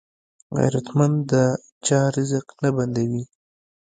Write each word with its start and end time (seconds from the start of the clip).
غیرتمند 0.57 1.15
د 1.31 1.33
چا 1.85 1.99
رزق 2.15 2.45
نه 2.61 2.69
بندوي 2.75 3.23